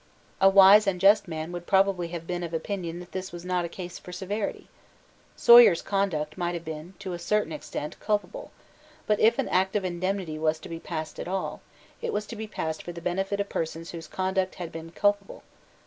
'"A 0.41 0.49
wise 0.49 0.87
and 0.87 0.99
just 0.99 1.27
man 1.27 1.51
would 1.51 1.67
probably 1.67 2.07
have 2.07 2.25
been 2.25 2.41
of 2.41 2.55
opinion 2.55 2.99
that 3.01 3.11
this 3.11 3.31
was 3.31 3.45
not 3.45 3.65
a 3.65 3.69
case 3.69 3.99
for 3.99 4.11
severity. 4.11 4.67
Sawyer's 5.35 5.83
conduct 5.83 6.39
might 6.39 6.55
have 6.55 6.65
been, 6.65 6.95
to 6.97 7.13
a 7.13 7.19
certain 7.19 7.51
extent, 7.51 7.99
culpable: 7.99 8.49
but, 9.05 9.19
if 9.19 9.37
an 9.37 9.47
Act 9.49 9.75
of 9.75 9.85
Indemnity 9.85 10.39
was 10.39 10.57
to 10.61 10.69
be 10.69 10.79
passed 10.79 11.19
at 11.19 11.27
all, 11.27 11.61
it 12.01 12.11
was 12.11 12.25
to 12.25 12.35
be 12.35 12.47
passed 12.47 12.81
for 12.81 12.91
the 12.91 12.99
benefit 12.99 13.39
of 13.39 13.47
persons 13.49 13.91
whose 13.91 14.07
conduct 14.07 14.55
had 14.55 14.71
been 14.71 14.89
culpable. 14.91 15.43